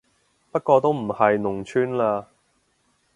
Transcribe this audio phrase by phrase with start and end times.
[0.51, 2.25] 不過都唔係農村嘞